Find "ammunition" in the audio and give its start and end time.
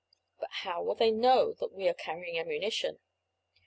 2.39-2.97